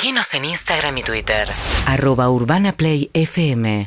[0.00, 1.48] Seguinos en Instagram y Twitter.
[1.86, 3.82] arroba urbanaplayfm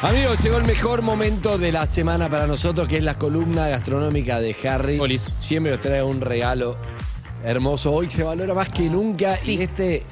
[0.00, 4.38] Amigos, llegó el mejor momento de la semana para nosotros, que es la columna gastronómica
[4.38, 5.00] de Harry.
[5.00, 5.34] Olis.
[5.40, 6.76] Siempre nos trae un regalo
[7.42, 7.90] hermoso.
[7.92, 9.36] Hoy se valora más que nunca.
[9.44, 10.04] Y este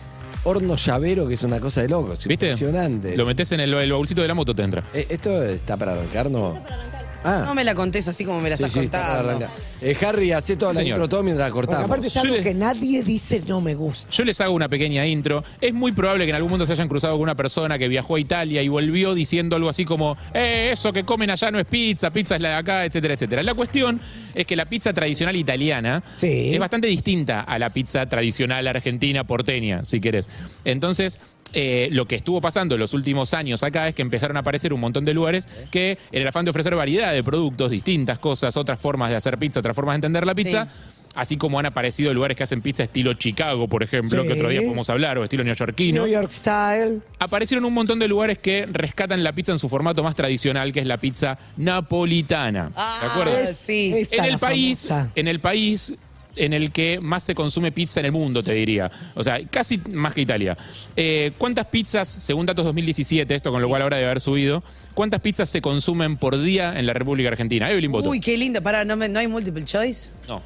[0.42, 2.26] horno llavero, que es una cosa de locos.
[2.26, 2.46] ¿Viste?
[2.46, 3.16] Impresionante.
[3.16, 4.82] Lo metes en el, el bolsito de la moto, te entra.
[4.92, 6.58] Eh, ¿Esto está para arrancar, no?
[7.22, 9.44] Ah, No me la contés así como me la sí, estás sí, está para contando.
[9.44, 9.71] arrancar.
[9.82, 10.96] Eh, Harry, hace toda la Señor.
[10.98, 11.86] intro todo mientras la Porque cortamos.
[11.86, 14.10] aparte es Yo algo le- que nadie dice no me gusta.
[14.12, 15.42] Yo les hago una pequeña intro.
[15.60, 18.14] Es muy probable que en algún momento se hayan cruzado con una persona que viajó
[18.14, 21.66] a Italia y volvió diciendo algo así como, eh, eso que comen allá no es
[21.66, 23.42] pizza, pizza es la de acá, etcétera, etcétera.
[23.42, 24.00] La cuestión
[24.34, 26.54] es que la pizza tradicional italiana Sí.
[26.54, 30.30] es bastante distinta a la pizza tradicional argentina porteña, si querés.
[30.64, 31.18] Entonces,
[31.54, 34.72] eh, lo que estuvo pasando en los últimos años acá es que empezaron a aparecer
[34.72, 38.56] un montón de lugares que, en el afán de ofrecer variedad de productos, distintas cosas,
[38.56, 40.68] otras formas de hacer pizza, otras formas de entender la pizza,
[41.14, 44.28] así como han aparecido lugares que hacen pizza estilo Chicago, por ejemplo, Sí.
[44.28, 46.04] que otro día podemos hablar, o estilo neoyorquino.
[46.04, 47.00] New York Style.
[47.18, 50.80] Aparecieron un montón de lugares que rescatan la pizza en su formato más tradicional, que
[50.80, 52.68] es la pizza napolitana.
[52.68, 53.36] ¿De Ah, acuerdo?
[53.54, 54.06] sí.
[54.10, 55.10] En el país, famosa.
[55.14, 55.98] en el país
[56.36, 58.90] en el que más se consume pizza en el mundo, te diría.
[59.14, 60.56] O sea, casi más que Italia.
[60.96, 64.62] Eh, ¿Cuántas pizzas, según datos 2017, esto con lo cual ahora debe haber subido,
[64.94, 67.70] cuántas pizzas se consumen por día en la República Argentina?
[67.70, 68.08] Evelyn Boto.
[68.08, 68.62] Uy, qué lindo.
[68.62, 70.12] Pará, ¿no, me- ¿no hay multiple choice?
[70.28, 70.42] no.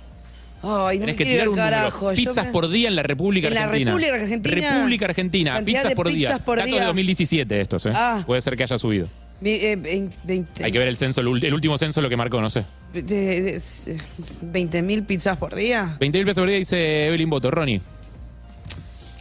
[0.62, 1.76] Ay, no Tenés me que tirar un número.
[1.76, 2.12] carajo.
[2.12, 3.90] Yo Pizzas me- por día en la República ¿En la Argentina.
[3.92, 4.70] República Argentina?
[4.72, 5.62] República Argentina.
[5.64, 6.28] Pizzas por día.
[6.30, 7.92] pizzas por Datos de 2017 estos, ¿eh?
[7.94, 8.24] Ah.
[8.26, 9.06] Puede ser que haya subido.
[9.40, 12.40] Mi- eh, vein- veinte- Hay que ver el censo, el último censo lo que marcó,
[12.40, 12.64] no sé.
[12.92, 13.98] de- de- de-
[14.42, 15.96] 20 mil pizzas por día.
[16.00, 17.50] 20 mil pesos por día dice Evelyn Boto.
[17.50, 17.80] Ronnie.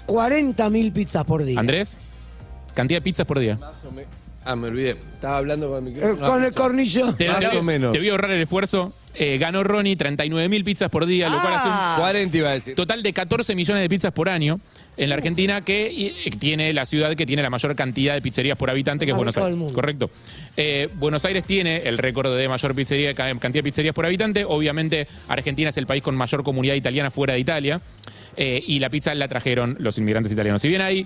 [0.06, 1.60] 40 mil pizzas por día.
[1.60, 1.98] Andrés.
[2.74, 3.60] Cantidad de pizzas por día.
[4.48, 4.92] Ah, me olvidé.
[4.92, 6.28] Estaba hablando con el Eh, micrófono.
[6.28, 7.14] con el cornillo.
[7.16, 7.92] Te, Más te o menos.
[7.94, 8.94] te voy a ahorrar el esfuerzo.
[9.16, 11.96] Eh, ganó Ronnie 39 mil pizzas por día, lo cual hace un Ah.
[12.00, 12.76] 40 iba a decir.
[12.76, 14.60] total de 14 millones de pizzas por año
[14.98, 18.58] en la Argentina, que y- tiene la ciudad que tiene la mayor cantidad de pizzerías
[18.58, 19.56] por habitante, que es Buenos Aires.
[19.74, 20.10] Correcto.
[20.58, 24.46] Eh, Buenos Aires tiene el récord de mayor pizzería, cantidad de pizzerías por habitante.
[24.46, 27.82] Obviamente, Argentina es el país con mayor comunidad italiana fuera de Italia.
[28.38, 30.62] Eh, y la pizza la trajeron los inmigrantes italianos.
[30.62, 31.06] Si bien hay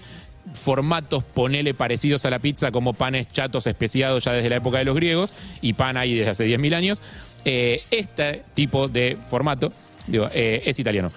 [0.54, 4.86] formatos, ponele parecidos a la pizza, como panes chatos especiados ya desde la época de
[4.86, 7.04] los griegos, y pan hay desde hace 10.000 años,
[7.46, 9.72] eh, este tipo de formato
[10.08, 11.12] digo, eh, es italiano.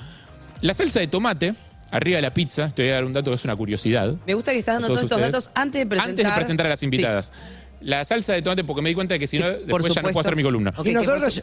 [0.60, 1.54] La salsa de tomate,
[1.92, 4.14] arriba de la pizza, te voy a dar un dato que es una curiosidad.
[4.26, 5.32] Me gusta que estás dando todos estos ustedes.
[5.32, 6.10] datos antes de presentar.
[6.10, 7.32] Antes de presentar a las invitadas.
[7.80, 10.08] La salsa de tomate, porque me di cuenta de que si no, después ya no
[10.08, 10.72] puedo hacer mi columna.
[10.76, 11.42] Ok, Y que por nosotros-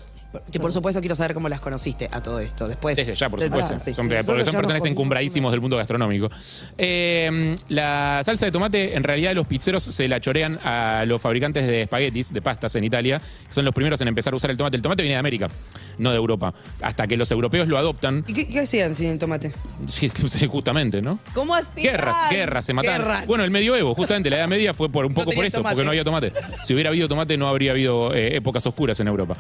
[0.52, 2.68] Que por supuesto quiero saber cómo las conociste a todo esto.
[2.68, 2.96] Después.
[2.96, 3.74] Desde ya, por supuesto.
[3.76, 3.94] ah, sí.
[3.94, 6.30] Son- porque son personas encumbradísimos del mundo gastronómico.
[6.78, 11.66] Eh, la salsa de tomate, en realidad, los pizzeros se la chorean a los fabricantes
[11.68, 14.58] de espaguetis, de pastas en Italia, que son los primeros en empezar a usar el
[14.58, 14.76] tomate.
[14.76, 15.50] El tomate viene de América,
[15.98, 16.54] no de Europa.
[16.82, 18.24] Hasta que los europeos lo adoptan.
[18.28, 19.52] ¿Y qué, qué hacían sin el tomate?
[19.88, 20.12] Sí,
[20.48, 21.20] Justamente, ¿no?
[21.34, 21.82] ¿Cómo así?
[21.82, 23.02] Guerras, guerras, se mataron.
[23.08, 23.28] Guerras.
[23.28, 25.74] Bueno, el medioevo, justamente, la Edad Media fue por un poco por eso, tomate.
[25.76, 26.34] porque no había tomate.
[26.64, 29.36] Si hubiera habido tomate, no habría habido eh, épocas oscuras en Europa.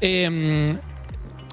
[0.00, 0.76] Eh, eh,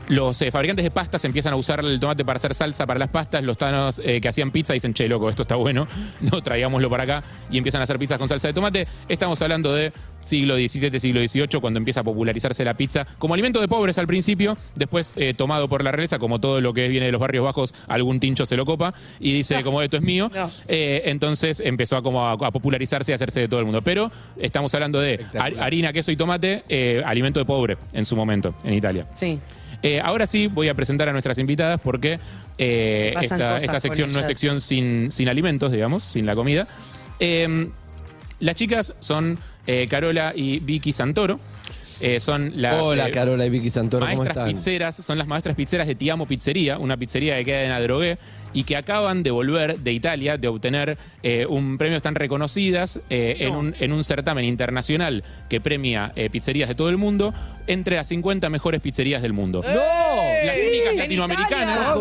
[0.07, 3.09] los eh, fabricantes de pastas empiezan a usar el tomate para hacer salsa para las
[3.09, 3.43] pastas.
[3.43, 5.87] Los tanos eh, que hacían pizza dicen, che, loco, esto está bueno,
[6.21, 7.23] no traigámoslo para acá.
[7.51, 8.87] Y empiezan a hacer pizzas con salsa de tomate.
[9.09, 9.91] Estamos hablando de
[10.21, 14.07] siglo XVII, siglo XVIII, cuando empieza a popularizarse la pizza como alimento de pobres al
[14.07, 17.43] principio, después eh, tomado por la realeza, como todo lo que viene de los barrios
[17.43, 20.31] bajos, algún tincho se lo copa y dice, como esto es mío.
[20.33, 20.49] No.
[20.67, 23.81] Entonces empezó a, como a, a popularizarse y a hacerse de todo el mundo.
[23.81, 26.63] Pero estamos hablando de har- harina, queso y tomate,
[27.05, 29.05] alimento de pobre en su momento en Italia.
[29.13, 29.39] Sí.
[29.83, 32.19] Eh, ahora sí voy a presentar a nuestras invitadas porque
[32.57, 36.67] eh, esta, sección no es sección sin, sin alimentos, digamos, sin la comida.
[37.19, 37.69] Eh,
[38.39, 41.39] las chicas son eh, Carola y Vicky Santoro.
[41.99, 44.55] Eh, son las Hola, eh, Carola y Vicky Santoro, ¿cómo maestras están?
[44.55, 48.19] pizzeras, son las maestras pizzeras de Tiamo Pizzería, una pizzería que queda en Adrogué
[48.57, 53.37] y que acaban de volver de Italia, de obtener eh, un premio tan reconocidas eh,
[53.41, 57.35] en, un, en un certamen internacional que premia eh, pizzerías de todo el mundo
[57.67, 59.61] entre las 50 mejores pizzerías del mundo.
[59.63, 59.69] ¡No!
[59.69, 61.97] Las únicas latinoamericanas.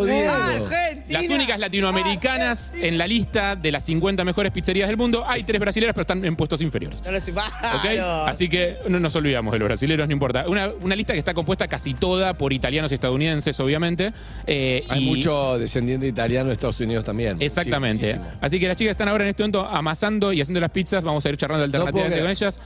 [1.09, 5.25] Las únicas latinoamericanas en la lista de las 50 mejores pizzerías del mundo.
[5.27, 7.03] Hay tres brasileñas, pero están en puestos inferiores.
[7.05, 7.33] No lo sé.
[7.33, 7.39] ¿Ok?
[7.83, 8.27] Claro.
[8.27, 10.45] Así que no nos olvidamos de los brasileños, no importa.
[10.49, 14.13] Una, una lista que está compuesta casi toda por italianos y estadounidenses, obviamente.
[14.47, 17.37] eh, Hay y- mucho descendiente italiano de Estados Unidos también.
[17.41, 18.13] Exactamente.
[18.13, 18.39] Sí, muchísimo.
[18.41, 21.03] Así que las chicas están ahora en este momento amasando y haciendo las pizzas.
[21.05, 22.61] Vamos a ir charlando alternativamente con ellas.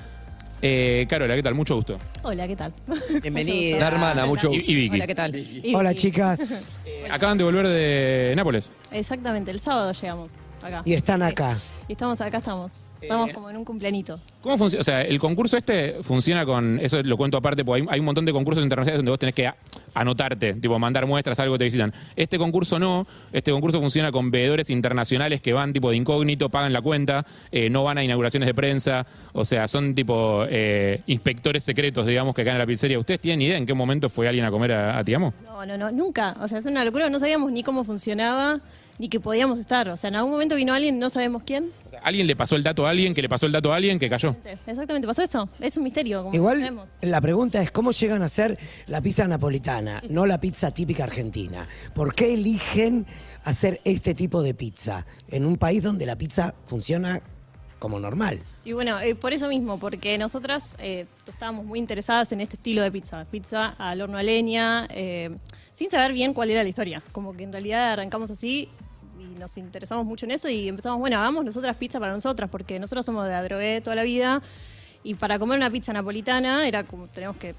[0.62, 1.55] Eh, Carola, ¿qué tal?
[1.55, 1.99] Mucho gusto.
[2.23, 2.73] Hola, ¿qué tal?
[3.23, 3.79] Bienvenida.
[3.79, 4.97] La hermana, mucho Y, y Vicky.
[4.97, 5.35] Hola, ¿qué tal?
[5.37, 6.79] Y- Hola, chicas.
[6.91, 8.73] Eh, acaban de volver de Nápoles.
[8.91, 10.33] Exactamente, el sábado llegamos.
[10.65, 10.83] Acá.
[10.85, 11.57] Y están acá.
[11.89, 12.95] Y estamos acá, estamos.
[13.01, 14.19] Estamos Eh, como en un cumpleañito.
[14.43, 14.81] ¿Cómo funciona?
[14.81, 16.79] O sea, el concurso este funciona con.
[16.81, 19.35] Eso lo cuento aparte, porque hay, hay un montón de concursos internacionales donde vos tenés
[19.35, 19.57] que a-
[19.95, 21.93] anotarte, tipo mandar muestras, algo te visitan.
[22.17, 23.07] Este concurso no.
[23.33, 27.69] Este concurso funciona con veedores internacionales que van tipo de incógnito, pagan la cuenta, eh,
[27.71, 29.07] no van a inauguraciones de prensa.
[29.33, 32.99] O sea, son tipo eh, inspectores secretos, digamos, que acá en la pizzería.
[32.99, 35.35] ¿Ustedes tienen idea en qué momento fue alguien a comer a, a Tiamo?
[35.45, 36.37] No, no, no, nunca.
[36.41, 37.09] O sea, es una locura.
[37.11, 38.61] No sabíamos ni cómo funcionaba,
[39.00, 39.88] ni que podíamos estar.
[39.88, 41.70] O sea, en algún momento vino alguien, no sabemos quién.
[41.87, 43.76] O sea, alguien le pasó el dato a alguien, que le pasó el dato a
[43.76, 44.37] alguien, que cayó.
[44.67, 45.49] Exactamente, pasó eso.
[45.58, 46.91] Es un misterio, como Igual sabemos.
[47.00, 48.58] la pregunta es cómo llegan a ser
[48.88, 51.67] la pizza napolitana, no la pizza típica argentina.
[51.94, 53.06] ¿Por qué eligen
[53.44, 57.23] hacer este tipo de pizza en un país donde la pizza funciona
[57.79, 58.43] como normal?
[58.67, 62.82] Y bueno, eh, por eso mismo, porque nosotras eh, estábamos muy interesadas en este estilo
[62.82, 63.25] de pizza.
[63.31, 65.31] Pizza al horno a leña, eh,
[65.73, 67.02] sin saber bien cuál era la historia.
[67.12, 68.69] Como que en realidad arrancamos así
[69.20, 72.78] y nos interesamos mucho en eso y empezamos, bueno, hagamos nosotras pizza para nosotras, porque
[72.78, 74.43] nosotros somos de Adrogué toda la vida
[75.02, 77.55] y para comer una pizza napolitana era como, tenemos que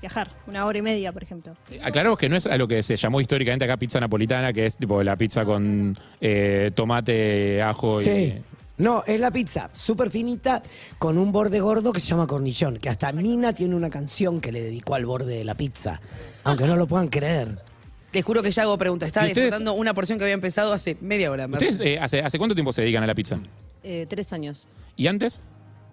[0.00, 1.56] viajar, una hora y media, por ejemplo.
[1.82, 4.76] Aclaramos que no es a lo que se llamó históricamente acá pizza napolitana, que es
[4.76, 8.04] tipo la pizza con eh, tomate, ajo y.
[8.04, 8.34] Sí.
[8.78, 10.60] No, es la pizza súper finita
[10.98, 14.50] con un borde gordo que se llama cornillón, que hasta Nina tiene una canción que
[14.50, 16.00] le dedicó al borde de la pizza,
[16.42, 17.71] aunque no lo puedan creer.
[18.12, 19.06] Les juro que ya hago preguntas.
[19.06, 19.46] Estaba ¿Y ustedes?
[19.46, 21.46] disfrutando una porción que había empezado hace media hora.
[21.46, 23.38] ¿Ustedes eh, hace, hace cuánto tiempo se dedican a la pizza?
[23.82, 24.68] Eh, tres años.
[24.96, 25.42] ¿Y antes?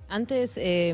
[0.09, 0.89] Antes, eh,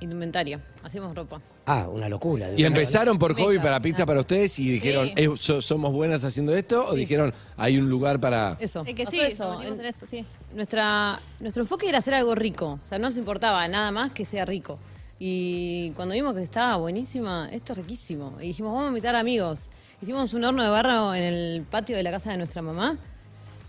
[0.00, 0.60] indumentaria.
[0.82, 1.40] Hacíamos ropa.
[1.66, 2.48] Ah, una locura.
[2.48, 2.76] de ¿Y verdad.
[2.78, 5.12] empezaron por hobby para pizza para ustedes y dijeron, Sí.
[5.16, 6.84] "Eh, so- ¿somos buenas haciendo esto?
[6.88, 8.56] ¿O dijeron, hay un lugar para...?
[8.60, 8.82] Eso.
[8.86, 9.44] Es que Pasó sí, eso.
[9.48, 10.24] nos metimos en eso, sí.
[10.54, 12.78] Nuestra, nuestro enfoque era hacer algo rico.
[12.82, 14.78] O sea, no nos importaba nada más que sea rico.
[15.18, 18.36] Y cuando vimos que estaba buenísima, esto es riquísimo.
[18.40, 19.60] Y dijimos, vamos a invitar amigos.
[20.02, 22.96] Hicimos un horno de barro en el patio de la casa de nuestra mamá.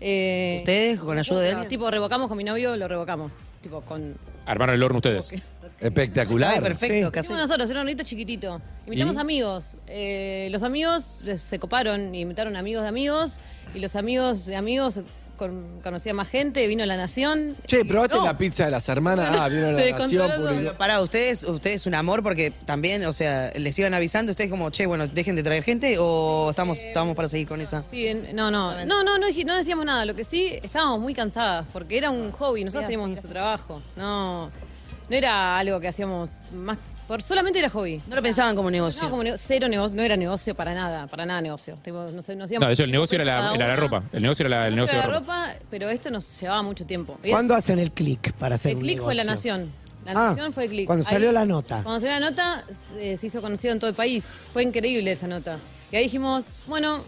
[0.00, 1.68] Eh, ¿Ustedes, con ayuda de alguien?
[1.68, 3.32] Tipo, revocamos con mi novio, lo revocamos.
[3.62, 4.16] Tipo, con...
[4.44, 5.32] Armaron el horno ustedes.
[5.80, 6.62] Espectacular.
[6.62, 7.12] Perfecto, Sí.
[7.12, 7.26] casi.
[7.26, 8.60] Hicimos nosotros, era un hornito chiquitito.
[8.84, 9.18] Invitamos ¿Y?
[9.18, 9.76] amigos.
[9.86, 11.04] Eh, los amigos
[11.36, 13.32] se coparon y invitaron amigos de amigos.
[13.74, 15.00] Y los amigos de amigos
[15.36, 17.56] con, conocían más gente, vino la nación.
[17.66, 18.24] Che, ¿probaste No.
[18.24, 19.28] la pizza de las hermanas?
[19.38, 20.74] Ah, Se la nación.
[20.76, 24.86] Para ustedes, ustedes un amor porque también, o sea, les iban avisando, ustedes como, che,
[24.86, 27.82] bueno, dejen de traer gente o estamos, estamos para seguir con esa.
[27.90, 30.04] Sí, no, no, no, no, no, no decíamos nada.
[30.04, 32.64] Lo que sí, estábamos muy cansadas porque era un hobby.
[32.64, 33.82] Nosotros teníamos nuestro trabajo.
[33.96, 36.78] No, no era algo que hacíamos más.
[37.06, 38.00] Por, solamente era hobby.
[38.08, 39.04] No lo pensaban como negocio.
[39.04, 41.78] No, como nego- cero negocio, no era negocio para nada, para nada negocio.
[41.82, 44.02] Tipo, no, de hecho, el negocio era la, era ropa.
[44.12, 45.46] El negocio era la- el negocio de la ropa.
[45.48, 47.18] ropa, pero esto nos llevaba mucho tiempo.
[47.22, 49.52] Y ¿Cuándo hacen el clic para hacer el un click fue La negocio?
[49.56, 49.72] Nación.
[50.04, 50.86] La Ah, Nación fue el click.
[50.86, 51.82] cuando salió la nota.
[51.82, 54.24] Cuando salió la nota, se hizo conocido en todo el país.
[54.52, 55.58] Fue increíble esa nota.
[55.92, 57.04] Y ahí dijimos, bueno,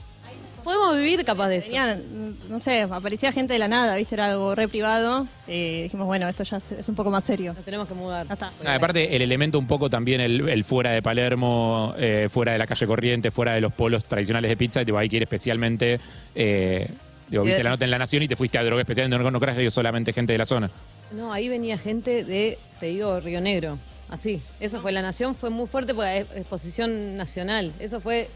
[0.63, 1.67] podemos vivir capaz de esto.
[1.67, 2.03] Tenían,
[2.49, 4.15] no sé, aparecía gente de la nada, ¿viste?
[4.15, 5.27] Era algo re privado.
[5.47, 7.55] Y dijimos, bueno, esto ya es, un poco más serio.
[7.55, 8.27] Nos tenemos que mudar.
[8.27, 8.53] Ya está.
[8.65, 12.59] Ah, aparte, el elemento un poco también, el, el fuera de Palermo, eh, fuera de
[12.59, 16.01] la calle corriente, fuera de los polos tradicionales de pizza, tipo, hay que ir especialmente.
[16.35, 16.89] eh,
[17.29, 19.41] digo, viste la nota en La Nación y te fuiste a droga especialmente, no, no
[19.41, 20.71] creas que solamente gente de la zona.
[21.13, 23.79] No, ahí venía gente de, te digo, Río Negro.
[24.11, 24.41] Así.
[24.61, 27.73] Eso fue La Nación, fue muy fuerte porque es exposición nacional.
[27.79, 28.29] Eso fue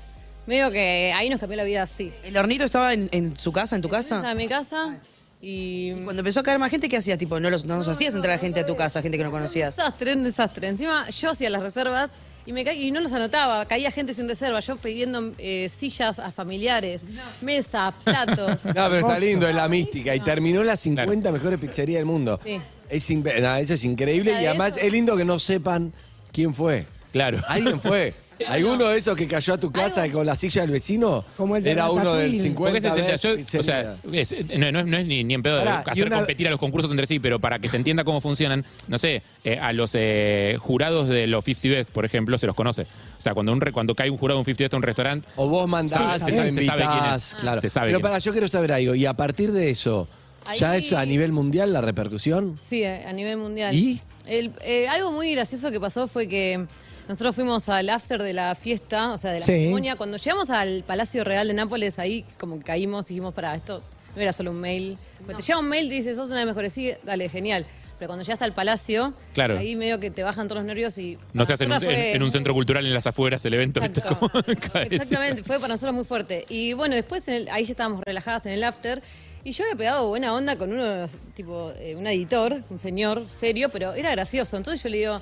[0.47, 2.13] medio que ahí nos cambió la vida así.
[2.25, 4.31] ¿El hornito estaba en, en su casa, en tu Estaba casa?
[4.33, 4.99] en mi casa
[5.41, 5.93] y...
[6.05, 7.19] Cuando empezó a caer más gente, ¿qué hacías?
[7.19, 9.31] Tipo, no, los, no nos hacías entrar a gente a tu casa, gente que no
[9.31, 9.77] Un conocías.
[9.77, 10.69] desastre, un desastre.
[10.69, 12.11] Encima yo hacía las reservas
[12.47, 13.65] y, me ca- y no los anotaba.
[13.67, 14.61] Caía gente sin reserva.
[14.61, 17.03] Yo pidiendo eh, sillas a familiares,
[17.41, 18.65] mesa, platos.
[18.65, 20.15] No, pero está lindo, es la mística.
[20.15, 22.39] Y terminó las 50 mejores pizzerías del mundo.
[22.45, 22.59] Sí.
[22.89, 24.33] Es no, eso es increíble.
[24.33, 25.93] Y de además eso- es lindo que no sepan
[26.33, 26.85] quién fue.
[27.13, 27.41] Claro.
[27.49, 28.15] ¿Alguien fue?
[28.49, 31.25] ¿Alguno de esos que cayó a tu casa con la silla del vecino?
[31.37, 32.43] Como el de Era uno del Ratatouille.
[32.43, 35.07] 50 Porque ese es el- veces yo- o sea, es- no, no es, no es
[35.07, 37.19] ni, ni en pedo de Pará, y hacer una- competir a los concursos entre sí,
[37.21, 41.27] pero para que se entienda cómo funcionan, no sé, eh, a los eh, jurados de
[41.27, 42.83] los 50 Best, por ejemplo, se los conoce.
[42.83, 44.83] O sea, cuando, un re- cuando cae un jurado de un 50 Best a un
[44.83, 47.35] restaurante, O vos mandás, Sí, se, se sabe quién invitás, es.
[47.37, 47.61] claro.
[47.61, 48.95] Se sabe Pero quién para, yo quiero saber algo.
[48.95, 50.09] Y a partir de eso,
[50.57, 52.57] ¿ya Ahí- es a nivel mundial la repercusión?
[52.61, 53.75] Sí, a a nivel mundial.
[53.75, 54.01] ¿Y?
[54.27, 56.65] El- eh, algo muy gracioso que pasó fue que
[57.13, 59.53] nosotros fuimos al after de la fiesta, o sea, de la Sí.
[59.53, 59.97] ceremonia.
[59.97, 63.83] Cuando llegamos al Palacio Real de Nápoles, ahí como que caímos y dijimos, para, esto
[64.17, 64.99] no era solo un mail.
[65.19, 67.67] Porque te llega un mail y dices, sos una de las mejores, sí, dale, genial.
[67.99, 69.57] Pero cuando llegas al palacio, Claro.
[69.59, 71.17] ahí medio que te bajan todos los nervios y...
[71.35, 73.81] no se hace en un, en- en centro cultural en las afueras el evento.
[73.83, 74.29] Exacto.
[74.91, 76.45] Exactamente, fue para nosotros muy fuerte.
[76.49, 79.01] Y bueno, después en el- ahí ya estábamos relajadas en el after.
[79.45, 83.69] Y yo había pegado buena onda con uno, tipo, eh, un editor, un señor serio,
[83.69, 84.57] pero era gracioso.
[84.57, 85.21] Entonces yo le digo,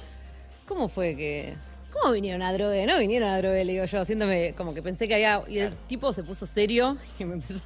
[0.67, 1.55] ¿cómo fue que.?
[2.01, 2.87] ¿Cómo ¿cómo vinieron a drogue?
[2.87, 5.43] No vinieron a drogue, le digo yo, haciéndome como que pensé que había.
[5.49, 7.61] Y el tipo se puso serio y me empezó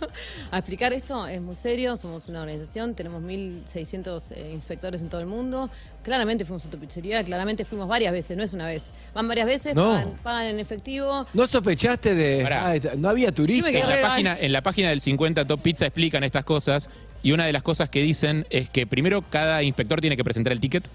[0.50, 1.26] a explicar esto.
[1.26, 5.70] Es muy serio, somos una organización, tenemos 1.600 eh, inspectores en todo el mundo.
[6.02, 8.90] Claramente fuimos a tu pizzería, claramente fuimos varias veces, no es una vez.
[9.14, 9.84] Van varias veces, No.
[9.92, 11.26] pagan, pagan en efectivo.
[11.32, 12.42] ¿No sospechaste de.?
[12.42, 12.72] Pará.
[12.72, 13.72] Ah, no había turistas.
[13.72, 16.90] Me En quedé- la, página, en la página del 50 Top Pizza explican estas cosas
[17.22, 20.52] y una de las cosas que dicen es que primero cada inspector tiene que presentar
[20.52, 20.86] el ticket,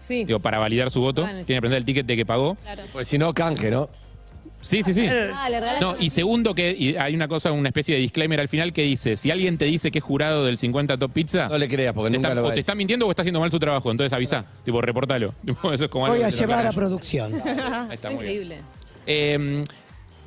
[0.00, 0.24] Sí.
[0.24, 2.54] digo, para validar su voto, en tiene que presentar el ticket de que pagó.
[2.56, 2.82] Claro.
[2.92, 3.88] Pues si no, canje, ¿no?
[4.62, 5.06] Sí, sí, sí.
[5.34, 8.48] Ah, le No, y segundo que y hay una cosa, una especie de disclaimer al
[8.48, 11.56] final que dice, si alguien te dice que es jurado del 50 Top Pizza, No
[11.56, 12.60] le creas, porque te nunca está- lo va o a te decir.
[12.60, 15.34] está mintiendo o está haciendo mal su trabajo, entonces avisa, tipo, reportalo.
[15.46, 16.74] Tipo, Eso es como Voy algo a que te lo llevar a aclaran.
[16.74, 17.32] producción.
[17.34, 18.34] Ahí está, muy bien.
[18.34, 18.60] Increíble.
[19.06, 19.64] Eh,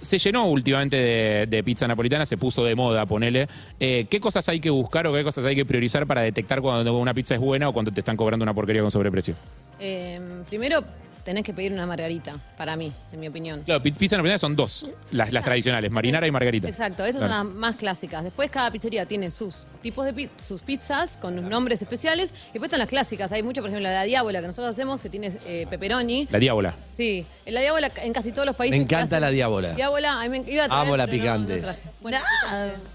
[0.04, 3.48] se llenó últimamente de, de pizza napolitana, se puso de moda, ponele.
[3.80, 6.98] Eh, ¿Qué cosas hay que buscar o qué cosas hay que priorizar para detectar cuando
[6.98, 9.36] una pizza es buena o cuando te están cobrando una porquería con sobreprecio?
[9.80, 10.20] Eh,
[10.50, 10.84] primero,
[11.24, 13.62] tenés que pedir una margarita, para mí, en mi opinión.
[13.64, 16.68] Claro, pi- pizza napolitana son dos, las, las tradicionales, marinara y margarita.
[16.68, 17.34] Exacto, esas Claro.
[17.36, 18.24] son las más clásicas.
[18.24, 22.30] Después cada pizzería tiene sus tipos de pi- sus pizzas con los nombres especiales.
[22.50, 23.32] Y después están las clásicas.
[23.32, 26.28] Hay mucho, por ejemplo, la Diábola que nosotros hacemos que tiene eh, pepperoni.
[26.32, 26.74] La diábola.
[26.98, 28.78] Sí, la Diábola en casi todos los países.
[28.78, 29.74] Me encanta la Diábola.
[29.74, 31.56] Diábola, a mí me iba a traer, Amo la pero no- picante.
[31.56, 31.80] no traje.
[32.02, 32.18] Bueno,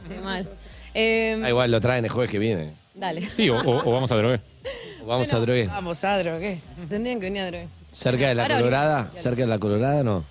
[0.07, 0.49] sí, mal.
[0.95, 2.73] Eh, Ah, igual lo traen el jueves que viene.
[2.95, 3.21] dale.
[3.25, 4.41] Sí, o, o- o vamos a drogar.
[5.07, 5.67] Vamos a drogué.
[5.69, 6.59] Vamos, Adro, ¿qué?
[6.89, 7.69] Tendrían que venir a drogar.
[7.99, 9.11] Cerca de la Ahora Colorada.
[9.17, 10.25] Cerca de la Colorada, no.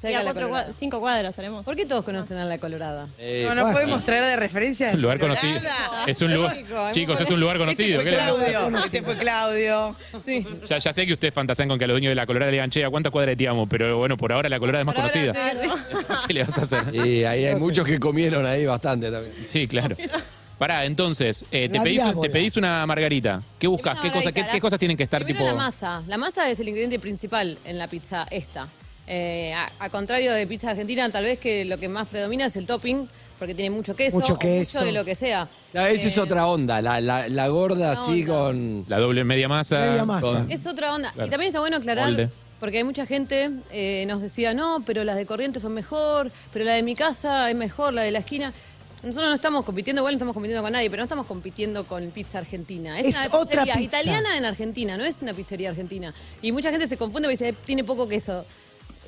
[0.00, 1.64] Sí, a cuatro cua- cinco cuadras tenemos.
[1.64, 3.08] ¿Por qué todos conocen a la Colorada?
[3.18, 4.88] Eh, No, no podemos traer de referencia.
[4.90, 5.60] Es un lugar conocido.
[5.60, 6.04] Nada.
[6.06, 8.00] Es un lugar, Lógico, chicos, es un lugar Este conocido.
[8.00, 8.44] fue ¿qué le pasa?
[8.46, 8.78] Claudio.
[8.84, 9.96] Este fue Claudio.
[10.24, 10.46] Sí.
[10.68, 12.56] Ya, ya sé que ustedes fantasean con que a los dueños de la Colorada le
[12.58, 13.68] digan, che, ¿a cuántas cuadras te amo?
[13.68, 16.16] Pero bueno, por ahora la Colorada es más Por ahora, conocida.
[16.28, 16.82] ¿Qué le vas a hacer?
[16.94, 19.34] y ahí hay muchos que comieron ahí bastante también.
[19.44, 19.96] Sí, claro.
[20.58, 22.20] Pará, entonces, eh, te, La pedís, diábola.
[22.20, 23.40] te pedís una margarita.
[23.58, 23.92] ¿Qué buscas?
[23.94, 25.56] Una ¿Qué, cosa- qué, margarita, qué la- cosas tienen que estar Primero tipo...?
[25.56, 26.02] la masa.
[26.08, 28.66] La masa es el ingrediente principal en la pizza esta.
[29.06, 32.56] Eh, a, a contrario de pizza argentina, tal vez que lo que más predomina es
[32.56, 33.06] el topping,
[33.38, 34.78] porque tiene mucho queso, Mucho o queso.
[34.80, 35.46] mucho de lo que sea.
[35.70, 36.82] Claro, esa es Eh, otra onda.
[36.82, 38.26] La, la, la gorda así onda.
[38.34, 38.84] con.
[38.88, 39.78] La doble media masa.
[39.78, 40.26] Media masa.
[40.26, 41.12] con- Es otra onda.
[41.12, 41.28] Claro.
[41.28, 42.28] Y también está bueno aclarar, Molde.
[42.58, 46.64] porque hay mucha gente eh, nos decía, no, pero las de Corrientes son mejor, pero
[46.64, 48.52] la de mi casa es mejor, la de la esquina.
[49.02, 52.10] Nosotros no estamos compitiendo, igual no estamos compitiendo con nadie, pero no estamos compitiendo con
[52.10, 52.98] pizza argentina.
[52.98, 54.00] Es una otra pizzería pizza.
[54.00, 56.12] italiana en Argentina, no es una pizzería argentina.
[56.42, 58.44] Y mucha gente se confunde y dice, tiene poco queso.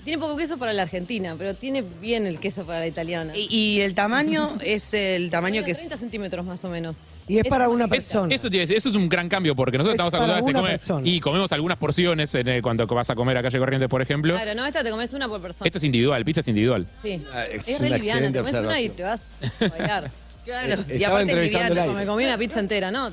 [0.04, 3.36] Tiene poco queso para la argentina, pero tiene bien el queso para la italiana.
[3.36, 5.78] Y, y el tamaño es el tamaño que es.
[5.78, 6.96] 30 centímetros más o menos.
[7.30, 8.34] Y es para una Es- persona.
[8.34, 11.08] eso, tiene- eso es un gran cambio porque nosotros Es estamos acostumbrados a comer persona.
[11.08, 14.34] y comemos algunas porciones en el- cuando vas a comer a calle Corrientes, por ejemplo.
[14.34, 15.66] Claro, no, esta te comes una por persona.
[15.66, 16.86] Esto es individual, pizza es individual.
[17.02, 17.22] Sí.
[17.32, 20.10] Ah, es Es re una liviana, excelente te comes una y te vas a bailar.
[20.44, 20.82] Claro.
[20.88, 23.10] Eh, Y aparte es el Me comí una pizza entera, ¿no?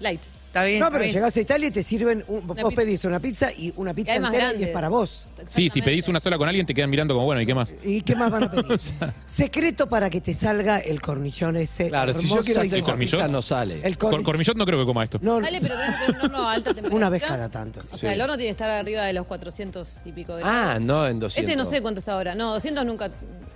[0.00, 0.20] Light.
[0.50, 0.80] Está bien.
[0.80, 1.14] No, está pero bien.
[1.14, 2.70] llegás a Italia y te sirven, un- vos pizza.
[2.74, 5.28] pedís una pizza y una pizza entera y es para vos.
[5.46, 7.72] Sí, si pedís una sola con alguien te quedan mirando como, bueno, ¿y qué más?
[7.84, 8.64] ¿Y qué más van a pedir?
[8.72, 11.86] O sea- Secreto para que te salga el cornichón ese.
[11.86, 13.20] Claro, si yo quiero hacer cormillot?
[13.20, 13.80] pizza no sale.
[13.84, 15.20] El Cor- corni- cormillot no creo que coma esto.
[15.22, 16.96] No, Vale, pero tenés que tener un horno a alta temperatura.
[16.96, 17.80] una vez cada tanto.
[17.82, 17.88] sí.
[17.92, 20.78] O sea, el horno tiene que estar arriba de los 400 y pico de Ah,
[20.80, 21.48] no, en 200.
[21.48, 22.34] Este no sé cuánto está ahora.
[22.34, 23.08] No, 200 nunca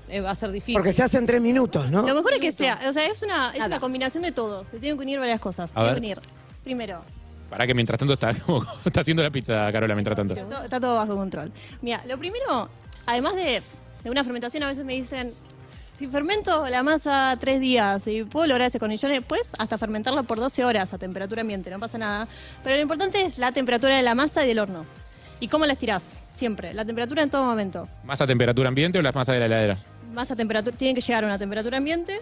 [0.08, 0.74] eh, va a ser difícil.
[0.76, 2.06] Porque se hace en tres minutos, ¿no?
[2.06, 4.64] Lo mejor es que sea, o sea, es una, es una combinación de todo.
[4.70, 5.72] Se tienen que unir varias cosas.
[5.72, 5.94] A Tienen ver.
[5.94, 6.18] que unir,
[6.64, 7.02] primero,
[7.50, 10.35] Para que mientras tanto está, como- está haciendo la pizza, Carola, mientras tanto.
[10.35, 11.52] Está todo, está todo bajo control.
[11.83, 12.68] Mira, lo primero,
[13.06, 13.62] además de,
[14.02, 15.33] de una fermentación, a veces me dicen,
[15.92, 20.40] si fermento la masa tres días y puedo lograr ese cornillón, pues hasta fermentarla por
[20.40, 22.26] 12 horas a temperatura ambiente, no pasa nada.
[22.64, 24.85] Pero lo importante es la temperatura de la masa y del horno.
[25.38, 26.18] ¿Y cómo la estirás?
[26.35, 26.75] Siempre.
[26.75, 27.87] La temperatura en todo momento.
[28.04, 29.76] ¿Más a temperatura ambiente o la masa de la heladera?
[30.12, 32.18] Masa temperatura, tiene que llegar a una temperatura ambiente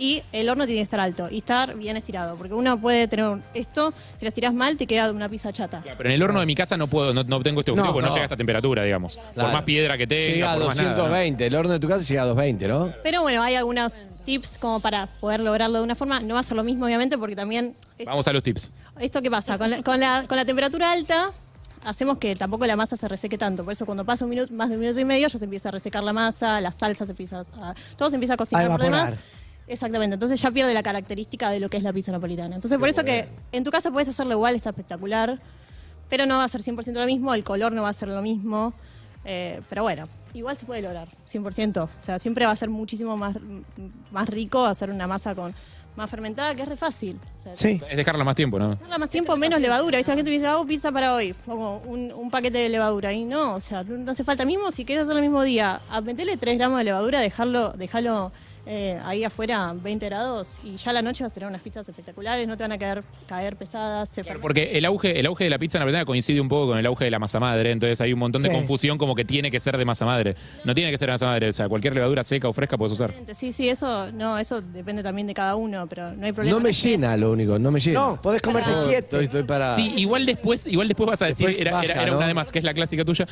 [0.00, 2.36] y el horno tiene que estar alto y estar bien estirado.
[2.36, 5.82] Porque uno puede tener esto, si lo estirás mal, te queda una pizza chata.
[5.84, 7.92] Pero en el horno de mi casa no puedo, no, no obtengo este objetivo No,
[7.92, 8.14] porque no, no.
[8.14, 9.16] llega a esta temperatura, digamos.
[9.34, 9.48] Claro.
[9.48, 10.96] Por más piedra que tenga, Llega a por más nada, ¿no?
[10.96, 11.46] 220.
[11.46, 12.92] El horno de tu casa llega a 220, ¿no?
[13.02, 16.20] Pero bueno, hay algunos tips como para poder lograrlo de una forma.
[16.20, 17.76] No va a ser lo mismo, obviamente, porque también.
[18.06, 18.72] Vamos a los tips.
[18.98, 19.58] ¿Esto qué pasa?
[19.58, 21.30] Con la, con la- con la temperatura alta.
[21.82, 23.64] Hacemos que tampoco la masa se reseque tanto.
[23.64, 25.70] Por eso, cuando pasa un minuto, más de un minuto y medio, ya se empieza
[25.70, 27.74] a resecar la masa, la salsa se empieza a.
[27.96, 29.14] Todo se empieza a cocinar A por demás.
[29.70, 30.14] Exactamente.
[30.14, 32.56] Entonces ya pierde la característica de lo que es la pizza napolitana.
[32.56, 35.40] Entonces, por eso que en tu casa puedes hacerlo igual, está espectacular.
[36.08, 38.20] Pero no va a ser 100% lo mismo, el color no va a ser lo
[38.20, 38.74] mismo.
[39.24, 41.84] eh, pero bueno, igual se puede lograr, 100%.
[41.84, 43.36] O sea, siempre va a ser muchísimo más,
[44.10, 45.54] más rico hacer una masa con
[45.96, 47.18] más fermentada, que es re fácil.
[47.38, 47.80] O sea, Sí.
[47.88, 48.70] Es dejarla más tiempo, ¿no?
[48.72, 49.98] Hacerla más tiempo, menos levadura.
[49.98, 50.10] ¿Viste?
[50.12, 51.32] La gente me dice, hago pizza para hoy.
[51.46, 53.12] Pongo un, un paquete de levadura.
[53.12, 54.70] Y no, o sea, no hace falta mismo.
[54.72, 58.32] Si quieres hacerlo el mismo día, a meterle 3 gramos de levadura, dejarlo, dejarlo
[58.66, 62.46] eh, ahí afuera 20 grados y ya la noche vas a tener unas pizzas espectaculares,
[62.46, 64.08] no te van a caer, caer pesadas.
[64.08, 64.22] Se.
[64.24, 67.04] Porque el auge, el auge de la pizza napolitana coincide un poco con el auge
[67.06, 69.76] de la masa madre, entonces hay un montón de confusión como que tiene que ser
[69.78, 70.36] de masa madre.
[70.64, 72.92] No tiene que ser de masa madre, o sea, cualquier levadura seca o fresca puedes
[72.92, 73.14] usar.
[73.34, 76.56] Sí, sí, eso no, eso depende también de cada uno, pero no hay problema.
[76.58, 78.00] No me llena lo único, no me llena.
[78.00, 78.98] No, podés comerte No, siete.
[78.98, 79.74] Estoy, estoy para.
[79.74, 82.18] Sí, igual después, igual después vas a decir, Después era, era- baja, era ¿no?
[82.18, 83.26] una de más, que es la clásica tuya.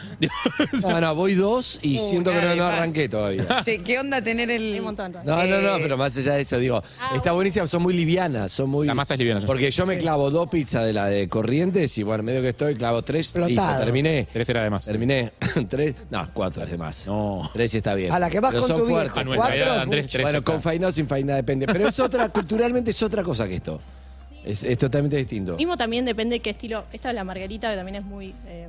[0.83, 3.45] No, no, voy dos y Uh, siento que no, no arranqué todavía.
[3.65, 4.73] Che, ¿qué onda tener el.
[4.75, 5.13] Hay un montón.
[5.25, 6.83] No, no, no, Eh, pero más allá de eso, digo,
[7.15, 8.87] está buenísima, son muy livianas, son muy...
[8.87, 9.41] La masa es liviana.
[9.47, 12.75] Porque yo me clavo dos pizzas de la de Corrientes y bueno, medio que estoy,
[12.75, 13.85] clavo tres, Explotado.
[13.85, 14.27] terminé.
[14.33, 14.85] Tres era de más.
[14.85, 15.33] Terminé.
[15.69, 17.07] tres, no, cuatro es de más.
[17.07, 17.49] No.
[17.53, 18.13] Tres está bien.
[18.13, 19.13] A la que vas Pero con son tu fuertes.
[19.15, 19.21] viejo.
[19.21, 20.53] A nuestra Cuatro edad, es Andrés, tres Bueno, está.
[20.53, 21.67] con faina o sin faina depende.
[21.67, 23.81] Pero es otra, culturalmente es otra cosa que esto.
[24.45, 25.57] Es, es totalmente distinto.
[25.57, 26.85] Mismo también depende de qué estilo.
[26.93, 28.69] Esta es la margarita, que también es muy, eh,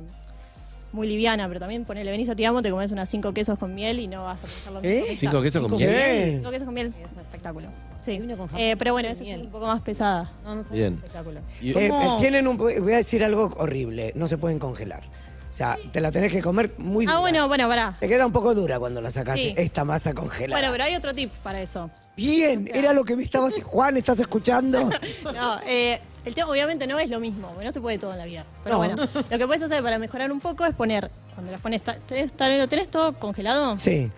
[0.92, 4.00] muy liviana, pero también ponele, venís a Tiamo, te comes unas cinco quesos con miel
[4.00, 4.96] y no vas a pensar lo mismo.
[4.96, 5.16] ¿Eh?
[5.16, 6.34] Cinco quesos con miel.
[6.36, 7.68] Cinco quesos con miel, es espectáculo.
[8.00, 8.12] Sí.
[8.12, 9.40] Y uno con jamón Eh, pero bueno, y esa es miel.
[9.42, 10.32] un poco más pesada.
[10.42, 10.74] No, no sé.
[10.74, 10.94] Bien.
[10.94, 11.40] Espectáculo.
[11.60, 12.16] Y- Eh, ¿Cómo?
[12.18, 15.02] tienen un, voy a decir algo horrible, no se pueden congelar.
[15.02, 17.16] O sea, te la tenés que comer muy dura.
[17.18, 17.96] Ah, bueno, bueno, pará.
[17.98, 19.52] Te queda un poco dura cuando la sacas Sí.
[19.56, 20.58] esta masa congelada.
[20.60, 21.90] Bueno, pero hay otro tip para eso.
[22.20, 23.54] Bien, era lo que me estabas...
[23.64, 24.90] Juan, ¿estás escuchando?
[25.24, 28.26] No, eh, el tema obviamente no es lo mismo, no se puede todo en la
[28.26, 28.44] vida.
[28.62, 28.78] Pero No.
[28.84, 32.30] bueno, lo que puedes hacer para mejorar un poco es poner, cuando las pones, tenés,
[32.38, 34.10] lo tenés todo congelado, Sí.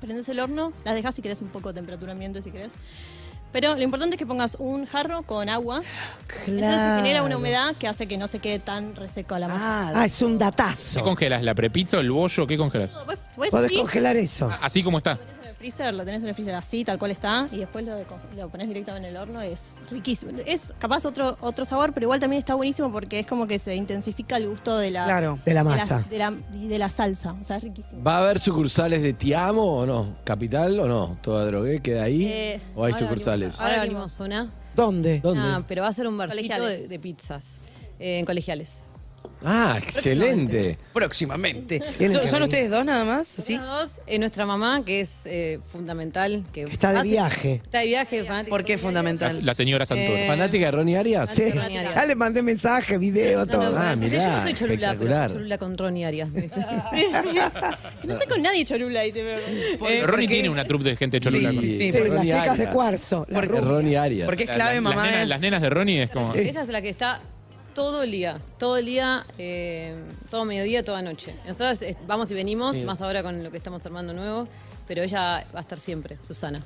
[0.00, 2.72] prendes el horno, las dejas si querés un poco de temperatura ambiente si querés.
[3.52, 5.82] Pero lo importante es que pongas un jarro con agua.
[6.46, 9.88] Entonces se genera una humedad que hace que no se quede tan reseco la masa.
[9.88, 11.02] Ah, Ah, es un ¿Qué datazo.
[11.02, 11.42] congelas?
[11.42, 12.46] ¿La prepizza o el bollo?
[12.46, 12.94] ¿Qué congelas?
[12.94, 14.50] Después, podés congelar eso.
[14.62, 15.18] Así como está.
[15.60, 18.48] Freezer, lo tenés en el freezer así, tal cual está, y después lo, de- lo
[18.48, 20.32] pones directamente en el horno, es riquísimo.
[20.46, 23.74] Es capaz otro, otro sabor, pero igual también está buenísimo porque es como que se
[23.74, 25.38] intensifica el gusto de la, Claro.
[25.44, 26.06] De la de masa.
[26.08, 27.34] de la, y de la salsa.
[27.38, 28.02] O sea, es riquísimo.
[28.02, 30.16] ¿Va a haber sucursales de Tiamo o no?
[30.24, 31.18] ¿Capital o no?
[31.20, 32.24] ¿Toda drogué queda ahí?
[32.24, 33.58] Eh, ¿O hay ahora sucursales?
[33.58, 34.50] venimos Ahora abrimos una.
[34.74, 35.20] ¿Dónde?
[35.20, 35.42] ¿Dónde?
[35.44, 37.60] Ah, pero va a ser un barcito de, de pizzas.
[37.98, 38.84] eh, en colegiales.
[39.42, 40.76] Ah, excelente.
[40.92, 41.80] Próximamente.
[42.28, 43.38] ¿Son, ustedes dos nada más?
[43.38, 46.44] Nosotros dos, eh, nuestra mamá, que es eh, fundamental.
[46.52, 47.52] Que Está de hace- viaje.
[47.64, 49.34] Está de viaje, fanática ¿Por qué Ronnie fundamental?
[49.36, 50.14] La, la señora Santoro.
[50.18, 51.30] Eh, ¿Fanática de Ronnie Arias?
[51.30, 51.44] Sí.
[51.94, 53.40] Ya le mandé mensaje, video.
[53.40, 53.70] No, todo.
[53.70, 55.32] no, Ah, mirá, yo no soy cholula, pero espectacular.
[55.32, 56.28] cholula con Ronnie Arias.
[56.28, 56.60] me dice.
[58.06, 59.24] No sé con nadie chorula, dice.
[59.78, 61.50] pero- Eh, Ronnie tiene una troupe de gente cholula.
[61.50, 61.92] Sí, con- sí, sí.
[61.92, 62.74] Sí, las Ronnie chicas de Arias.
[62.74, 63.26] cuarzo.
[63.28, 63.60] la Es rubia.
[63.62, 64.26] Ronnie Arias.
[64.26, 64.96] Porque es La- clave, la- mamá.
[64.96, 65.26] Las nenas, eh.
[65.26, 66.34] las nenas de Ronnie es como.
[66.34, 67.20] Ella es la que está
[67.74, 69.94] todo el día, todo el día, eh,
[70.30, 71.34] todo mediodía, toda noche.
[71.46, 74.48] Nosotros eh, vamos y venimos, más ahora con lo que estamos armando nuevo,
[74.86, 76.62] pero ella va a estar siempre, Susana.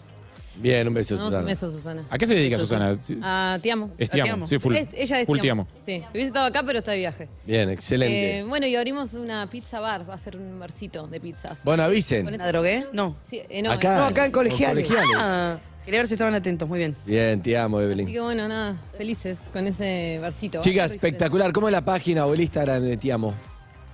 [0.57, 1.39] Bien, un beso, No, Susana.
[1.41, 2.05] un beso, Susana.
[2.09, 2.97] ¿A qué se dedica Beso, Susana?
[3.23, 3.91] A Te amo.
[3.99, 4.47] Es Te amo, amo.
[4.47, 4.77] sí, full.
[4.77, 5.67] Es- ella es full Te amo.
[5.85, 7.29] Sí, hubiese estado acá, pero está de viaje.
[7.45, 8.39] Bien, excelente.
[8.39, 11.65] Eh, bueno, y abrimos una pizza bar, va a ser un barcito de pizzas.
[11.65, 12.25] bueno, avisen.
[12.25, 12.87] Con ¿La drogué?
[12.93, 13.17] No.
[13.25, 14.89] Sí, eh, no, acá, No, acá en colegiales.
[15.19, 16.69] Ah, quería ver si estaban atentos.
[16.69, 16.97] Muy bien.
[17.05, 18.07] Bien, te amo, Así Evelyn.
[18.07, 20.61] que bueno, nada, felices con ese barcito.
[20.61, 21.53] Chicas, espectacular.
[21.53, 23.35] ¿Cómo es la página o el Instagram de Te amo?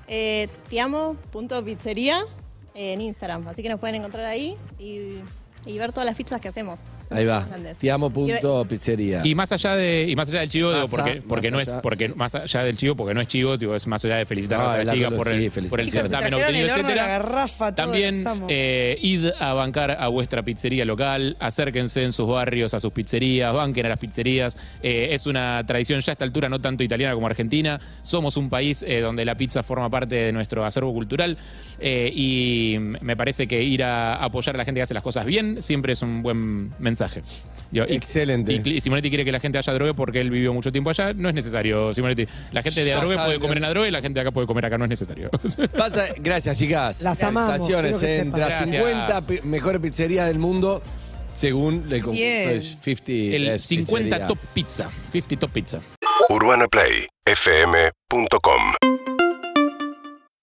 [0.06, 2.24] Eh, tiamo.pizzería
[2.74, 3.46] en Instagram.
[3.48, 5.16] Así que nos pueden encontrar ahí y,
[5.66, 6.80] y ver todas las pizzas que hacemos.
[7.08, 7.44] Son Ahí va.
[7.44, 7.78] grandes.
[7.78, 9.22] Teamo.pizzería.
[9.24, 11.68] Y más allá de y más allá del chivo, digo, porque, porque más no es
[11.70, 12.14] allá, porque sí.
[12.16, 14.80] más allá del chivo, porque no es chivo, digo, es más allá de felicitar a
[14.80, 16.94] el chicas árbol, por sí, el, por el certamen trajeron horno, etcétera.
[16.94, 18.46] la garrafa, todo, También amo.
[18.48, 23.52] eh, id a bancar a vuestra pizzería local, acérquense en sus barrios a sus pizzerías,
[23.52, 24.56] banquen a las pizzerías.
[24.82, 27.78] Eh, es una tradición ya a esta altura no tanto italiana como argentina.
[28.02, 31.36] Somos un país eh, donde la pizza forma parte de nuestro acervo cultural
[31.78, 35.26] eh, y me parece que ir a apoyar a la gente que hace las cosas
[35.26, 37.22] bien siempre es un buen mensaje.
[37.70, 38.52] Digo, y- Excelente.
[38.52, 41.12] Y, y Simonetti quiere que la gente haya drogue porque él vivió mucho tiempo allá.
[41.14, 42.26] No es necesario, Simonetti.
[42.50, 43.66] La gente de Ya saben, puede comer ¿no?
[43.66, 44.76] en Adrogué y la gente de acá puede comer acá.
[44.76, 45.30] No es necesario.
[45.76, 47.00] Pasa- gracias, chicas.
[47.02, 47.96] Las amamos, Felicitaciones.
[47.98, 48.68] quiero que Entre las sepan.
[48.68, 49.40] 50 Gracias.
[49.40, 50.82] pi- mejores pizzerías del mundo,
[51.32, 52.48] según el concurso Bien.
[52.50, 54.26] es 50 El Best 50 Pizzería.
[54.26, 54.90] Top Pizza.
[55.12, 55.80] 50 Top Pizza.
[56.28, 58.99] UrbanaPlayFM.com